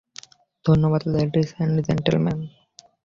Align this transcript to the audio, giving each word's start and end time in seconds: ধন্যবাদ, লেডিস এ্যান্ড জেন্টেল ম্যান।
ধন্যবাদ, 0.65 1.01
লেডিস 1.13 1.49
এ্যান্ড 1.55 1.75
জেন্টেল 1.87 2.17
ম্যান। 2.23 2.39